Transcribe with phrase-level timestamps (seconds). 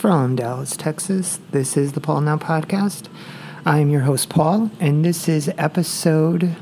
[0.00, 1.38] from Dallas, Texas.
[1.50, 3.08] This is the Paul Now Podcast.
[3.66, 6.56] I'm your host, Paul, and this is episode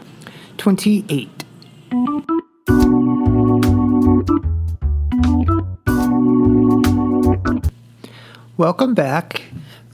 [0.57, 1.45] 28.
[8.57, 9.43] Welcome back.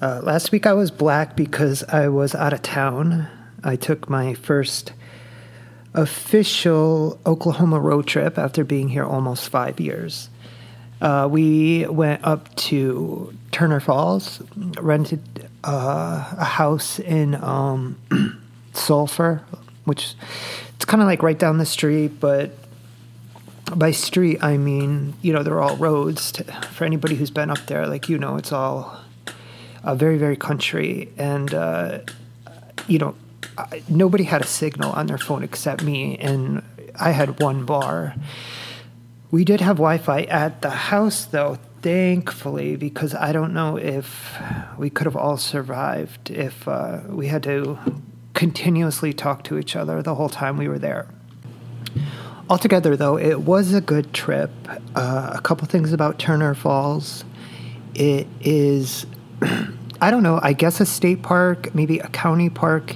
[0.00, 3.28] Uh, last week I was black because I was out of town.
[3.62, 4.94] I took my first
[5.92, 10.30] official Oklahoma road trip after being here almost five years.
[11.00, 14.42] Uh, we went up to Turner Falls,
[14.80, 17.98] rented uh, a house in um,
[18.72, 19.42] Sulphur,
[19.84, 20.14] which
[20.76, 22.52] it's kind of like right down the street, but
[23.74, 26.32] by street I mean you know they're all roads.
[26.32, 29.00] To, for anybody who's been up there, like you know, it's all
[29.82, 32.00] uh, very very country, and uh,
[32.86, 33.14] you know
[33.88, 36.62] nobody had a signal on their phone except me, and
[36.98, 38.14] I had one bar.
[39.34, 44.32] We did have Wi Fi at the house, though, thankfully, because I don't know if
[44.78, 47.76] we could have all survived if uh, we had to
[48.34, 51.08] continuously talk to each other the whole time we were there.
[52.48, 54.52] Altogether, though, it was a good trip.
[54.94, 57.24] Uh, a couple things about Turner Falls.
[57.96, 59.04] It is,
[60.00, 62.94] I don't know, I guess a state park, maybe a county park.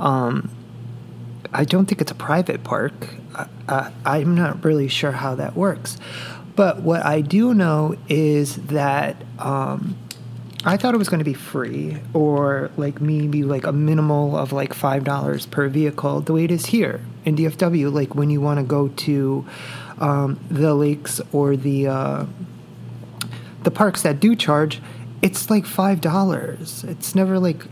[0.00, 0.50] Um,
[1.56, 2.92] I don't think it's a private park.
[3.66, 5.96] I'm not really sure how that works.
[6.54, 9.96] But what I do know is that um,
[10.66, 14.52] I thought it was going to be free or like maybe like a minimal of
[14.52, 17.90] like $5 per vehicle, the way it is here in DFW.
[17.90, 19.46] Like when you want to go to
[19.98, 22.26] um, the lakes or the, uh,
[23.62, 24.82] the parks that do charge,
[25.22, 26.84] it's like $5.
[26.84, 27.64] It's never like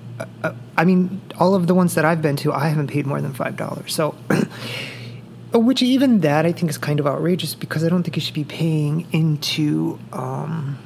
[0.42, 3.20] uh, I mean, all of the ones that I've been to, I haven't paid more
[3.20, 3.94] than five dollars.
[3.94, 4.14] So,
[5.52, 8.34] which even that I think is kind of outrageous because I don't think you should
[8.34, 10.78] be paying into um,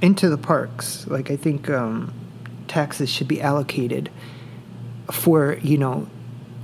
[0.00, 1.06] into the parks.
[1.06, 2.12] Like I think um,
[2.68, 4.10] taxes should be allocated
[5.10, 6.06] for you know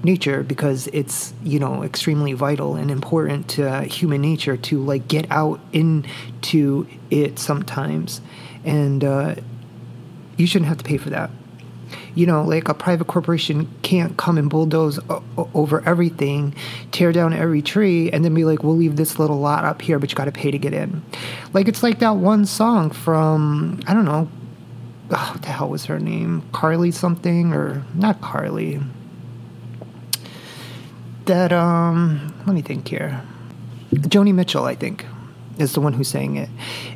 [0.04, 5.28] nature because it's you know extremely vital and important to human nature to like get
[5.30, 8.20] out into it sometimes
[8.64, 9.34] and uh,
[10.36, 11.30] you shouldn't have to pay for that.
[12.14, 15.22] You know, like a private corporation can't come and bulldoze o-
[15.54, 16.54] over everything,
[16.92, 19.98] tear down every tree, and then be like, we'll leave this little lot up here,
[19.98, 21.02] but you got to pay to get in.
[21.52, 24.28] Like, it's like that one song from, I don't know,
[25.10, 26.42] oh, what the hell was her name?
[26.52, 28.80] Carly something, or not Carly.
[31.26, 33.22] That, um, let me think here.
[33.92, 35.04] Joni Mitchell, I think
[35.58, 36.48] is the one who sang it.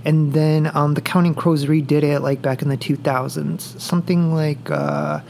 [0.04, 3.60] And then um, the Counting Crows redid it like back in the 2000s.
[3.80, 5.20] Something like uh,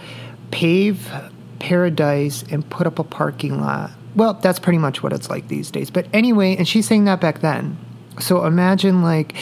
[0.50, 1.10] pave
[1.58, 3.90] paradise and put up a parking lot.
[4.14, 5.90] Well, that's pretty much what it's like these days.
[5.90, 7.78] But anyway, and she sang that back then.
[8.20, 9.34] So imagine like.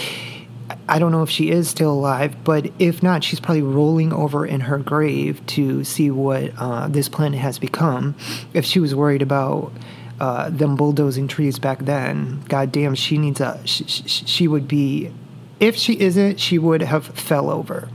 [0.88, 4.46] I don't know if she is still alive, but if not, she's probably rolling over
[4.46, 8.14] in her grave to see what uh, this planet has become.
[8.54, 9.72] If she was worried about
[10.20, 12.42] uh, them bulldozing trees back then.
[12.48, 13.60] God damn, she needs a.
[13.64, 15.10] She, she, she would be.
[15.58, 17.88] If she isn't, she would have fell over.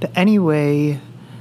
[0.00, 1.00] But anyway,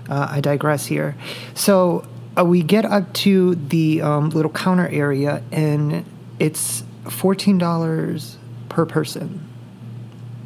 [0.10, 1.16] uh, I digress here.
[1.54, 2.06] So
[2.38, 6.06] uh, we get up to the um, little counter area, and
[6.40, 8.38] it's fourteen dollars
[8.70, 9.48] per person.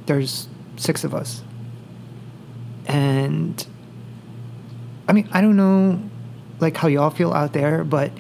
[0.06, 1.44] There's six of us,
[2.86, 3.66] and
[5.08, 6.02] I mean, I don't know,
[6.60, 8.12] like how y'all feel out there, but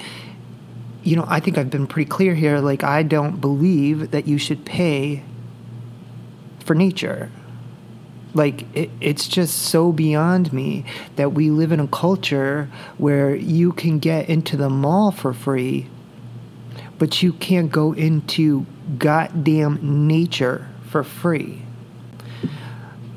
[1.07, 2.59] you know, I think I've been pretty clear here.
[2.59, 5.23] Like, I don't believe that you should pay
[6.65, 7.31] for nature.
[8.33, 10.83] Like, it, it's just so beyond me
[11.15, 15.87] that we live in a culture where you can get into the mall for free,
[16.99, 18.65] but you can't go into
[18.97, 21.61] goddamn nature for free.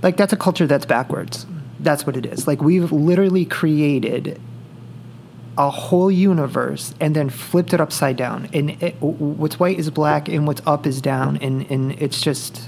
[0.01, 1.45] Like, that's a culture that's backwards.
[1.81, 2.47] That's what it is.
[2.47, 4.41] Like, we've literally created
[5.61, 8.49] a whole universe and then flipped it upside down.
[8.55, 11.37] And it, what's white is black, and what's up is down.
[11.37, 12.63] And, and it's just.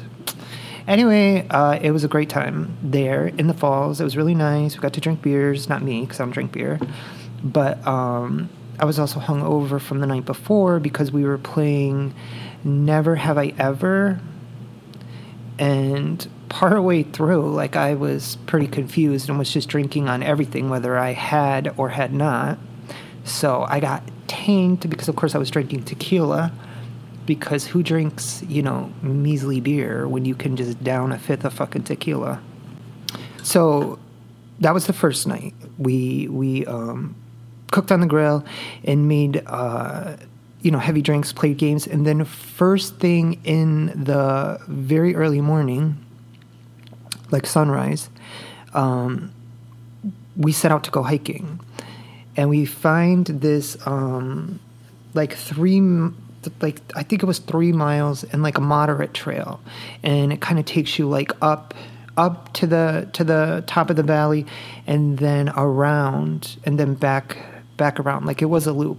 [0.86, 4.00] Anyway, uh, it was a great time there in the falls.
[4.00, 4.76] It was really nice.
[4.76, 5.70] We got to drink beers.
[5.70, 6.78] Not me, because I don't drink beer.
[7.42, 12.14] But um, I was also hung over from the night before because we were playing
[12.62, 14.20] Never Have I Ever.
[15.58, 20.68] And part way through, like I was pretty confused and was just drinking on everything,
[20.68, 22.58] whether I had or had not.
[23.24, 26.52] So I got tanked because, of course, I was drinking tequila.
[27.24, 31.54] Because who drinks, you know, measly beer when you can just down a fifth of
[31.54, 32.42] fucking tequila?
[33.44, 34.00] So
[34.58, 35.54] that was the first night.
[35.78, 37.14] We we um,
[37.70, 38.44] cooked on the grill
[38.84, 40.16] and made uh,
[40.62, 45.96] you know heavy drinks, played games, and then first thing in the very early morning,
[47.30, 48.08] like sunrise,
[48.74, 49.32] um,
[50.36, 51.60] we set out to go hiking,
[52.36, 54.60] and we find this um,
[55.14, 55.80] like three
[56.60, 59.60] like I think it was three miles and like a moderate trail,
[60.02, 61.74] and it kind of takes you like up
[62.16, 64.46] up to the to the top of the valley,
[64.86, 67.36] and then around and then back
[67.76, 68.98] back around like it was a loop.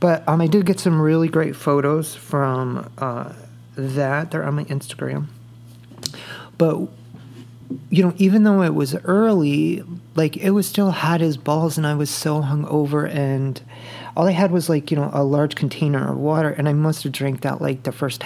[0.00, 3.32] But um, I did get some really great photos from uh,
[3.76, 4.30] that.
[4.30, 5.26] They're on my Instagram.
[6.58, 6.88] But
[7.90, 9.82] you know, even though it was early,
[10.14, 13.60] like it was still hot as balls, and I was so hungover, and
[14.16, 17.02] all I had was like you know a large container of water, and I must
[17.04, 18.24] have drank that like the first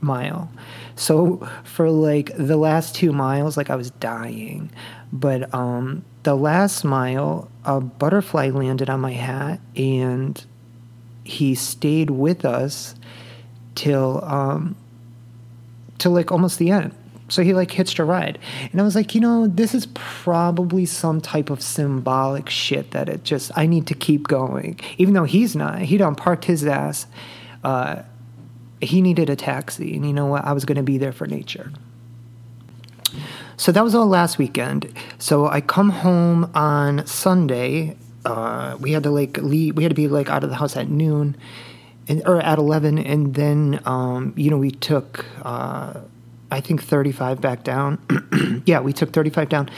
[0.00, 0.50] mile.
[0.96, 4.70] So for like the last two miles, like I was dying,
[5.12, 10.44] but um, the last mile, a butterfly landed on my hat, and
[11.24, 12.94] he stayed with us
[13.74, 14.76] till um,
[15.98, 16.94] till like almost the end
[17.28, 18.38] so he like hitched a ride.
[18.72, 23.08] And I was like, you know, this is probably some type of symbolic shit that
[23.08, 24.80] it just, I need to keep going.
[24.96, 27.06] Even though he's not, he done parked his ass.
[27.62, 28.02] Uh,
[28.80, 29.94] he needed a taxi.
[29.94, 30.44] And you know what?
[30.44, 31.70] I was going to be there for nature.
[33.58, 34.92] So that was all last weekend.
[35.18, 37.96] So I come home on Sunday.
[38.24, 40.76] Uh, we had to like leave, we had to be like out of the house
[40.76, 41.36] at noon.
[42.10, 46.00] And, or at 11 and then um, you know we took uh,
[46.50, 48.62] I think 35 back down.
[48.66, 49.70] yeah, we took 35 down.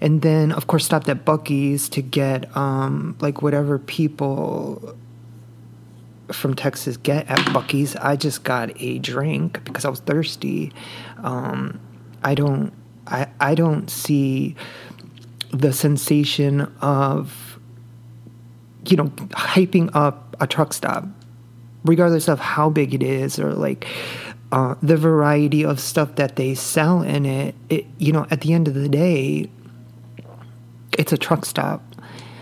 [0.00, 4.96] And then, of course, stopped at Buc-ee's to get um, like whatever people
[6.32, 7.94] from Texas get at Buc-ee's.
[7.96, 10.72] I just got a drink because I was thirsty.
[11.18, 11.78] Um,
[12.22, 12.72] I don't,
[13.06, 14.56] I, I don't see
[15.52, 17.58] the sensation of,
[18.86, 21.06] you know, hyping up a truck stop,
[21.84, 23.86] regardless of how big it is or like,
[24.54, 28.52] uh, the variety of stuff that they sell in it, it, you know, at the
[28.52, 29.50] end of the day,
[30.96, 31.82] it's a truck stop.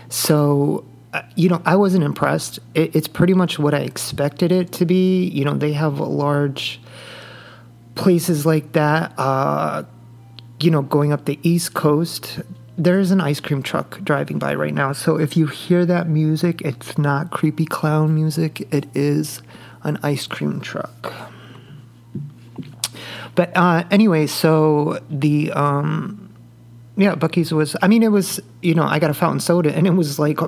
[0.09, 2.59] So, uh, you know, I wasn't impressed.
[2.75, 5.25] It, it's pretty much what I expected it to be.
[5.25, 6.79] You know, they have large
[7.95, 9.11] places like that.
[9.17, 9.81] Uh,
[10.59, 12.41] you know, going up the East Coast,
[12.77, 14.93] there's an ice cream truck driving by right now.
[14.93, 19.41] So if you hear that music, it's not creepy clown music, it is
[19.81, 21.11] an ice cream truck.
[23.35, 26.33] But uh, anyway, so the um,
[26.97, 27.75] yeah, Buc-ee's was.
[27.81, 30.39] I mean, it was you know I got a fountain soda and it was like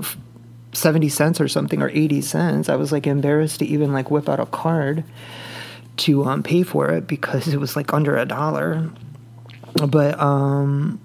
[0.73, 2.69] seventy cents or something or eighty cents.
[2.69, 5.03] I was like embarrassed to even like whip out a card
[5.97, 8.89] to um, pay for it because it was like under a dollar.
[9.87, 10.99] But um,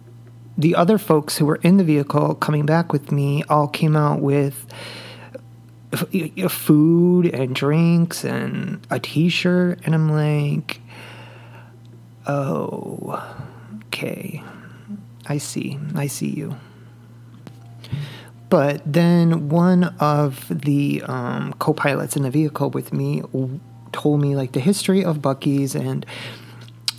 [0.59, 4.21] the other folks who were in the vehicle coming back with me all came out
[4.21, 4.67] with
[6.49, 10.81] food and drinks and a t-shirt and i'm like
[12.32, 13.21] Oh,
[13.87, 14.41] okay.
[15.27, 15.81] I see.
[15.97, 16.56] I see you.
[18.49, 23.23] But then one of the um, co pilots in the vehicle with me
[23.91, 26.06] told me like the history of Buc-ee's and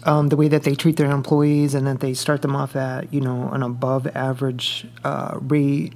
[0.03, 3.13] um, the way that they treat their employees and that they start them off at,
[3.13, 5.93] you know, an above average uh, rate.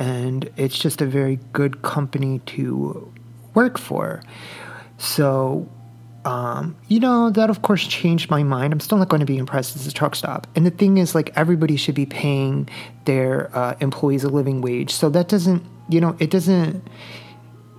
[0.00, 3.12] And it's just a very good company to
[3.54, 4.20] work for.
[4.98, 5.68] So
[6.24, 8.72] um, you know, that of course changed my mind.
[8.72, 10.46] I'm still not going to be impressed as a truck stop.
[10.56, 12.68] And the thing is, like, everybody should be paying
[13.04, 14.92] their uh, employees a living wage.
[14.92, 16.82] So that doesn't, you know, it doesn't,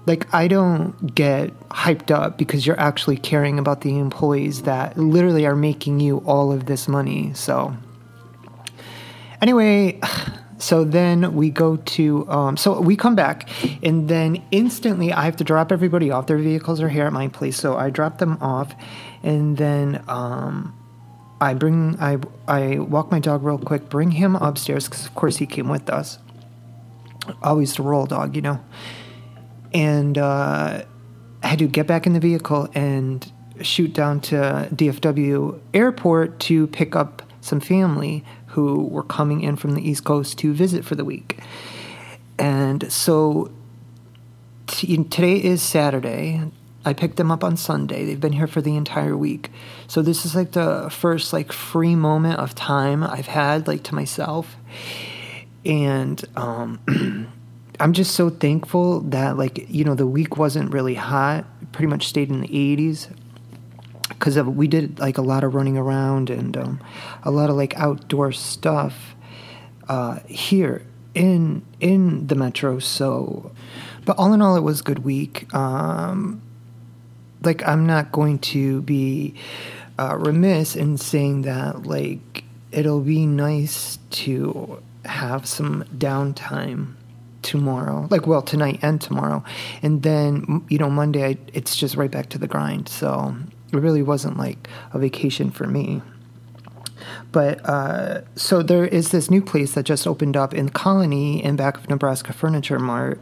[0.06, 5.46] like, I don't get hyped up because you're actually caring about the employees that literally
[5.46, 7.34] are making you all of this money.
[7.34, 7.76] So,
[9.42, 10.00] anyway.
[10.58, 13.50] So then we go to, um, so we come back,
[13.84, 16.28] and then instantly I have to drop everybody off.
[16.28, 18.74] Their vehicles are here at my place, so I drop them off,
[19.22, 20.74] and then um,
[21.42, 25.38] I bring, I, I walk my dog real quick, bring him upstairs because of course
[25.38, 26.20] he came with us.
[27.44, 28.64] Always the roll dog, you know,
[29.74, 30.84] and uh,
[31.44, 33.30] I had to get back in the vehicle and
[33.62, 38.24] shoot down to DFW airport to pick up some family
[38.56, 41.40] who were coming in from the East Coast to visit for the week.
[42.40, 43.52] And so
[44.68, 46.42] t- today is Saturday.
[46.86, 48.06] I picked them up on Sunday.
[48.06, 49.52] They've been here for the entire week.
[49.88, 53.96] So this is like the first like free moment of time I've had like to
[53.96, 54.56] myself.
[55.66, 57.28] And um
[57.80, 61.46] I'm just so thankful that like you know the week wasn't really hot.
[61.74, 63.10] Pretty much stayed in the 80s
[64.10, 66.80] because we did like a lot of running around and um,
[67.24, 69.16] a lot of like outdoor stuff
[69.88, 72.80] uh, here in in the metro.
[72.80, 73.52] So,
[74.06, 75.54] but all in all, it was a good week.
[75.54, 76.42] Um,
[77.44, 79.36] like I'm not going to be
[79.98, 86.96] uh, remiss in saying that like it'll be nice to have some downtime
[87.42, 89.44] tomorrow like well tonight and tomorrow
[89.84, 93.36] and then you know monday I, it's just right back to the grind so
[93.76, 96.02] it really wasn't like a vacation for me
[97.32, 101.56] but uh, so there is this new place that just opened up in Colony in
[101.56, 103.20] back of Nebraska Furniture Mart.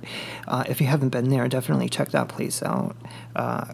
[0.47, 2.95] Uh, if you haven't been there, definitely check that place out.
[3.35, 3.73] Uh,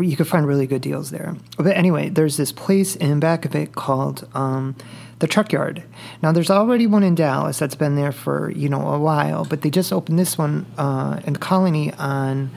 [0.00, 1.36] you can find really good deals there.
[1.56, 4.74] But anyway, there's this place in back of it called um,
[5.20, 5.84] the Truck Yard.
[6.20, 9.62] Now, there's already one in Dallas that's been there for you know a while, but
[9.62, 12.50] they just opened this one uh, in Colony on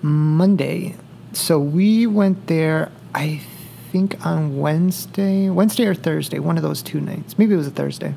[0.00, 0.94] Monday.
[1.32, 2.90] So we went there.
[3.14, 3.40] I
[3.90, 7.38] think on Wednesday, Wednesday or Thursday, one of those two nights.
[7.38, 8.14] Maybe it was a Thursday.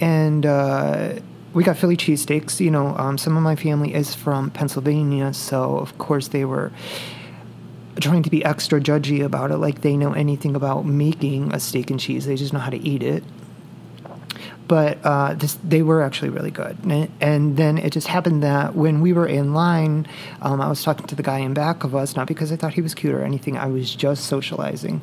[0.00, 1.14] And uh,
[1.52, 2.60] we got Philly cheesesteaks.
[2.60, 6.72] You know, um, some of my family is from Pennsylvania, so of course they were
[8.00, 11.90] trying to be extra judgy about it, like they know anything about making a steak
[11.90, 12.26] and cheese.
[12.26, 13.24] They just know how to eat it
[14.68, 16.76] but uh, this, they were actually really good.
[16.84, 20.06] And, and, then it just happened that when we were in line,
[20.42, 22.74] um, I was talking to the guy in back of us, not because I thought
[22.74, 25.00] he was cute or anything, I was just socializing.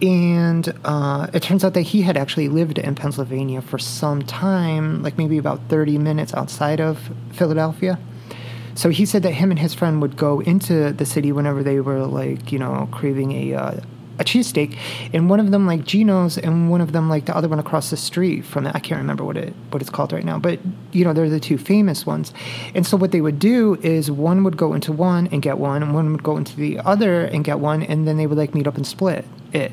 [0.00, 5.02] And uh, it turns out that he had actually lived in Pennsylvania for some time,
[5.02, 7.98] like maybe about 30 minutes outside of Philadelphia.
[8.74, 11.80] So he said that him and his friend would go into the city whenever they
[11.80, 13.80] were like, you know, craving a uh,
[14.18, 14.76] a cheesesteak,
[15.12, 17.90] and one of them like Geno's, and one of them like the other one across
[17.90, 18.74] the street from it.
[18.74, 20.58] I can't remember what it what it's called right now, but
[20.92, 22.32] you know they're the two famous ones.
[22.74, 25.82] And so what they would do is one would go into one and get one,
[25.82, 28.54] and one would go into the other and get one, and then they would like
[28.54, 29.72] meet up and split it.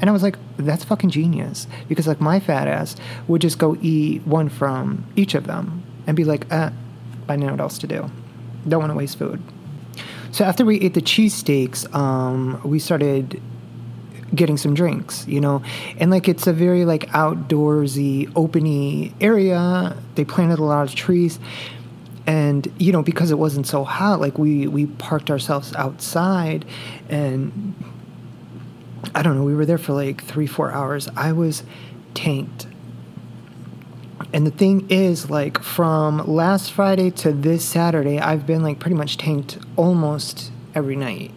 [0.00, 2.96] And I was like, that's fucking genius because like my fat ass
[3.28, 6.70] would just go eat one from each of them and be like, uh,
[7.28, 8.10] I know what else to do.
[8.68, 9.42] Don't want to waste food.
[10.32, 13.40] So after we ate the cheesesteaks, um, we started
[14.34, 15.62] getting some drinks, you know,
[15.98, 19.96] and like it's a very like outdoorsy, openy area.
[20.14, 21.38] They planted a lot of trees,
[22.26, 26.64] and you know because it wasn't so hot, like we we parked ourselves outside,
[27.08, 27.74] and
[29.14, 31.08] I don't know, we were there for like three four hours.
[31.16, 31.62] I was
[32.14, 32.66] tanked.
[34.32, 38.96] And the thing is, like, from last Friday to this Saturday, I've been like pretty
[38.96, 41.30] much tanked almost every night.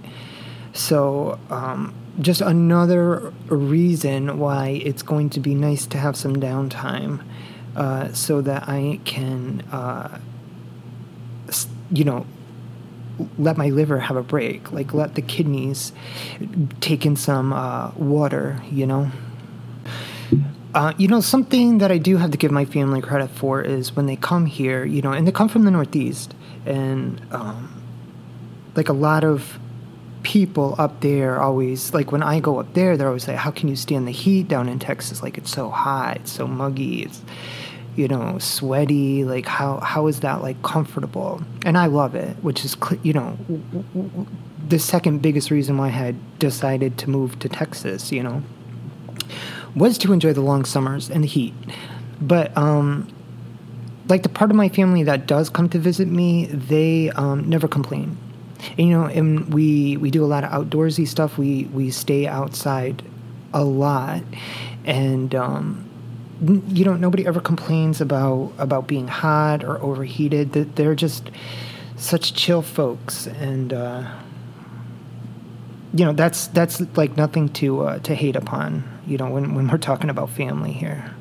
[0.73, 7.23] So, um, just another reason why it's going to be nice to have some downtime
[7.75, 10.19] uh, so that I can, uh,
[11.91, 12.25] you know,
[13.37, 15.91] let my liver have a break, like let the kidneys
[16.81, 19.11] take in some uh, water, you know.
[20.73, 23.95] Uh, you know, something that I do have to give my family credit for is
[23.95, 27.81] when they come here, you know, and they come from the Northeast, and um,
[28.75, 29.57] like a lot of
[30.27, 33.69] people up there always like when I go up there, they're always like, "How can
[33.69, 35.23] you stand the heat down in Texas?
[35.23, 37.21] Like it's so hot, it's so muggy, it's
[37.95, 39.23] you know sweaty.
[39.23, 43.37] Like how how is that like comfortable?" And I love it, which is you know
[44.67, 48.11] the second biggest reason why I had decided to move to Texas.
[48.11, 48.43] You know,
[49.77, 51.53] was to enjoy the long summers and the heat,
[52.19, 53.07] but um
[54.09, 57.67] like the part of my family that does come to visit me, they um, never
[57.67, 58.17] complain.
[58.77, 61.37] And, you know, and we we do a lot of outdoorsy stuff.
[61.37, 63.03] We we stay outside
[63.53, 64.23] a lot,
[64.85, 65.89] and um,
[66.67, 70.53] you know, nobody ever complains about about being hot or overheated.
[70.53, 71.29] That they're just
[71.97, 74.11] such chill folks, and uh,
[75.93, 78.83] you know, that's that's like nothing to uh, to hate upon.
[79.07, 81.13] You know, when when we're talking about family here.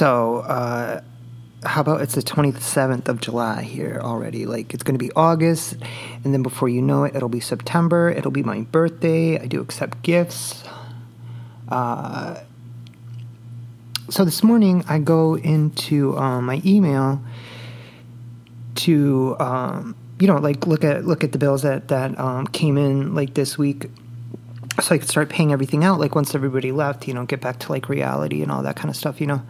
[0.00, 1.02] So, uh,
[1.62, 4.46] how about it's the 27th of July here already?
[4.46, 5.76] Like, it's going to be August,
[6.24, 8.08] and then before you know it, it'll be September.
[8.08, 9.38] It'll be my birthday.
[9.38, 10.64] I do accept gifts.
[11.68, 12.40] Uh,
[14.08, 17.20] so this morning, I go into um, my email
[18.76, 22.78] to, um, you know, like look at look at the bills that that um, came
[22.78, 23.90] in like this week
[24.80, 27.58] so I could start paying everything out like once everybody left, you know, get back
[27.58, 29.42] to like reality and all that kind of stuff, you know.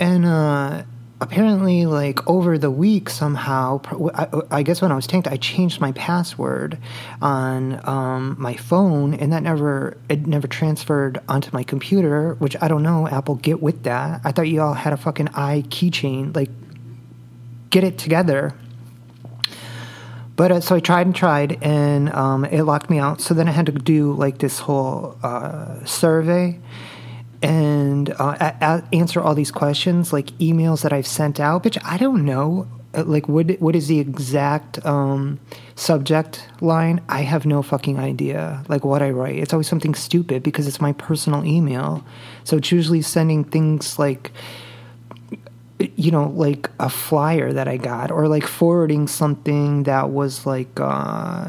[0.00, 0.82] And uh,
[1.20, 3.80] apparently, like over the week, somehow,
[4.14, 6.78] I, I, guess when I was tanked, I changed my password
[7.22, 12.34] on um, my phone, and that never it never transferred onto my computer.
[12.34, 13.06] Which I don't know.
[13.08, 14.20] Apple, get with that.
[14.24, 16.34] I thought you all had a fucking i keychain.
[16.34, 16.50] Like,
[17.70, 18.54] get it together.
[20.36, 23.20] But uh, so I tried and tried, and um, it locked me out.
[23.20, 26.58] So then I had to do like this whole uh, survey
[27.44, 31.98] and uh, a- answer all these questions, like emails that I've sent out, which I
[31.98, 35.38] don't know uh, like what what is the exact um,
[35.74, 37.02] subject line?
[37.08, 38.64] I have no fucking idea.
[38.68, 42.02] Like what I write, it's always something stupid because it's my personal email.
[42.44, 44.32] So it's usually sending things like
[45.96, 50.80] you know like a flyer that I got or like forwarding something that was like
[50.80, 51.48] uh,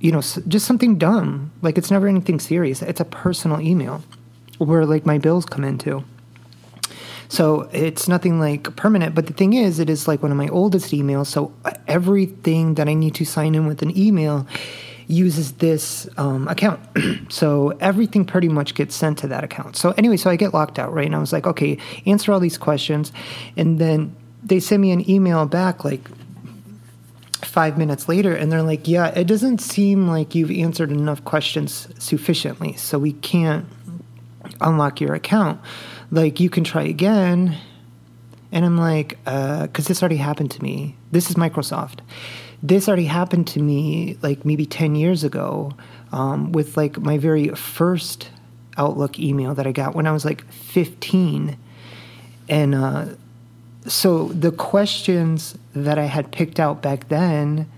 [0.00, 1.50] you know just something dumb.
[1.62, 2.82] Like it's never anything serious.
[2.82, 4.02] It's a personal email
[4.66, 6.04] where like my bills come into.
[7.28, 9.14] So it's nothing like permanent.
[9.14, 11.26] But the thing is, it is like one of my oldest emails.
[11.26, 11.52] So
[11.86, 14.46] everything that I need to sign in with an email
[15.06, 16.80] uses this um, account.
[17.28, 19.76] so everything pretty much gets sent to that account.
[19.76, 21.06] So anyway, so I get locked out, right?
[21.06, 23.12] And I was like, okay, answer all these questions.
[23.56, 26.08] And then they send me an email back like
[27.44, 31.88] five minutes later and they're like, yeah, it doesn't seem like you've answered enough questions
[31.98, 32.74] sufficiently.
[32.74, 33.66] So we can't
[34.60, 35.60] unlock your account.
[36.10, 37.56] Like you can try again.
[38.52, 40.96] And i'm like uh because this already happened to me.
[41.12, 42.00] This is microsoft.
[42.62, 45.72] This already happened to me like maybe 10 years ago
[46.12, 48.30] um, with like my very first
[48.76, 51.56] outlook email that i got when i was like 15
[52.48, 53.06] and uh,
[53.86, 57.70] so the questions that i had picked out back then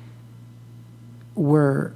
[1.35, 1.93] were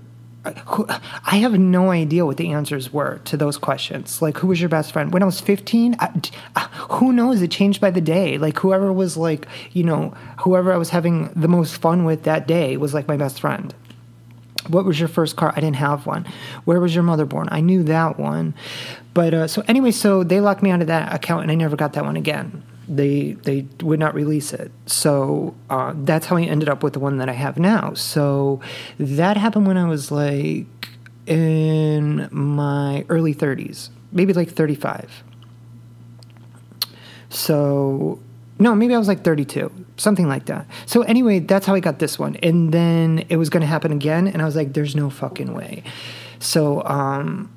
[1.24, 4.22] I have no idea what the answers were to those questions.
[4.22, 5.12] Like, who was your best friend?
[5.12, 7.42] When I was 15, I, who knows?
[7.42, 8.38] It changed by the day.
[8.38, 12.46] Like, whoever was like, you know, whoever I was having the most fun with that
[12.46, 13.74] day was like my best friend.
[14.68, 15.52] What was your first car?
[15.56, 16.26] I didn't have one.
[16.64, 17.48] Where was your mother born?
[17.50, 18.54] I knew that one.
[19.14, 21.76] But uh, so, anyway, so they locked me out of that account and I never
[21.76, 24.70] got that one again they they would not release it.
[24.86, 27.94] So uh, that's how I ended up with the one that I have now.
[27.94, 28.60] So
[28.98, 30.66] that happened when I was like
[31.26, 35.24] in my early 30s, maybe like 35.
[37.28, 38.20] So
[38.58, 40.66] no, maybe I was like 32, something like that.
[40.86, 42.36] So anyway, that's how I got this one.
[42.36, 45.52] And then it was going to happen again and I was like there's no fucking
[45.52, 45.82] way.
[46.38, 47.50] So um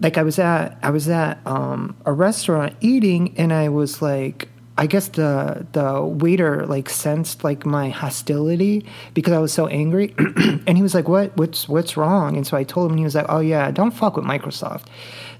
[0.00, 4.48] like I was at I was at um, a restaurant eating, and I was like,
[4.80, 10.14] I guess the the waiter like sensed like my hostility because I was so angry,
[10.66, 11.36] and he was like, "What?
[11.36, 13.90] What's what's wrong?" And so I told him, and he was like, "Oh yeah, don't
[13.90, 14.86] fuck with Microsoft.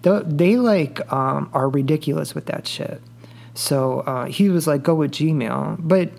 [0.03, 3.01] They, they like um, are ridiculous with that shit."
[3.55, 6.11] So uh, he was like, "Go with Gmail," but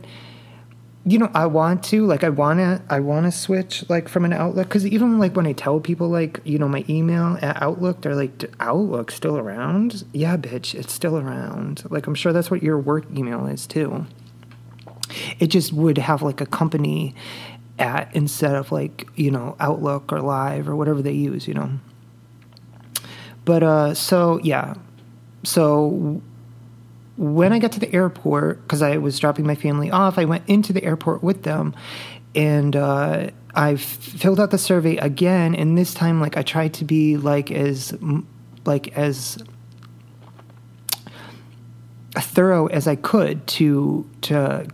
[1.04, 4.24] you know i want to like i want to i want to switch like from
[4.24, 7.60] an outlook because even like when i tell people like you know my email at
[7.62, 10.04] outlook they're like outlook still around?
[10.14, 11.84] Yeah bitch it's still around.
[11.90, 14.06] Like i'm sure that's what your work email is too.
[15.40, 17.16] It just would have like a company
[17.80, 21.72] at instead of like you know outlook or live or whatever they use you know?
[23.44, 24.76] But uh so yeah.
[25.44, 26.22] So
[27.18, 30.48] when I got to the airport, because I was dropping my family off, I went
[30.48, 31.76] into the airport with them
[32.34, 35.54] and uh, I filled out the survey again.
[35.54, 37.94] And this time, like, I tried to be like as,
[38.66, 39.38] like, as
[42.16, 44.68] thorough as I could to, to,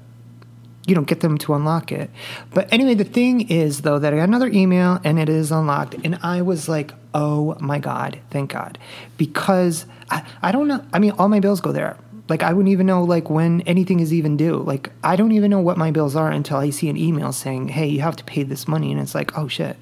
[0.86, 2.12] you know, get them to unlock it.
[2.54, 5.96] But anyway, the thing is, though, that I got another email and it is unlocked.
[6.04, 8.78] And I was like, oh my God, thank God.
[9.18, 10.86] Because I, I don't know.
[10.94, 11.98] I mean, all my bills go there
[12.30, 14.58] like I wouldn't even know like when anything is even due.
[14.58, 17.70] Like I don't even know what my bills are until I see an email saying,
[17.70, 19.78] "Hey, you have to pay this money," and it's like, "Oh shit,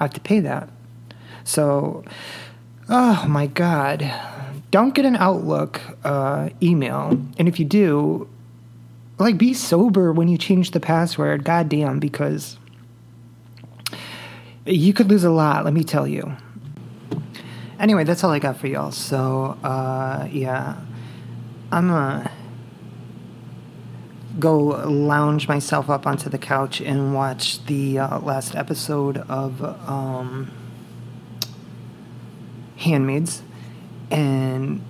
[0.00, 0.68] I have to pay that."
[1.44, 2.04] So,
[2.88, 4.10] oh my god,
[4.70, 8.28] don't get an Outlook uh, email, and if you do,
[9.18, 11.44] like be sober when you change the password.
[11.44, 12.58] Goddamn, because
[14.66, 15.64] you could lose a lot.
[15.64, 16.36] Let me tell you.
[17.78, 18.92] Anyway, that's all I got for y'all.
[18.92, 20.76] So, uh, yeah.
[21.74, 22.30] I'm gonna
[24.38, 30.52] go lounge myself up onto the couch and watch the uh, last episode of um,
[32.76, 33.42] Handmaids,
[34.08, 34.82] and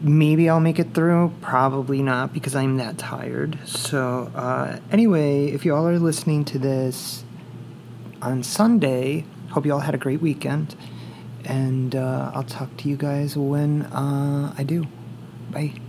[0.00, 1.32] maybe I'll make it through.
[1.40, 3.60] Probably not because I'm that tired.
[3.64, 7.22] So, uh, anyway, if you all are listening to this
[8.20, 10.74] on Sunday, hope you all had a great weekend.
[11.44, 14.88] And uh, I'll talk to you guys when uh, I do.
[15.52, 15.83] Bye.